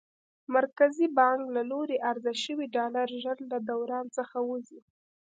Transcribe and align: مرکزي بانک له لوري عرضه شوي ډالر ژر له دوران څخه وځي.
مرکزي 0.55 1.07
بانک 1.17 1.43
له 1.55 1.61
لوري 1.71 1.97
عرضه 2.09 2.33
شوي 2.43 2.65
ډالر 2.75 3.07
ژر 3.23 3.37
له 3.51 3.57
دوران 3.69 4.05
څخه 4.17 4.37
وځي. 4.49 4.79